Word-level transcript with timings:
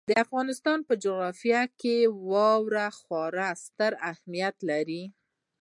د 0.09 0.11
افغانستان 0.25 0.79
په 0.87 0.93
جغرافیه 1.03 1.61
کې 1.79 1.95
واوره 2.29 2.87
خورا 2.99 3.49
ستر 3.65 3.91
اهمیت 4.11 4.55
لري. 4.69 5.03